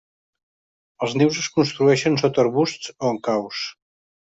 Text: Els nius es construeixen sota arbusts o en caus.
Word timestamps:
Els 1.07 1.13
nius 1.23 1.39
es 1.45 1.51
construeixen 1.59 2.19
sota 2.25 2.45
arbusts 2.49 2.95
o 2.99 3.15
en 3.17 3.25
caus. 3.33 3.67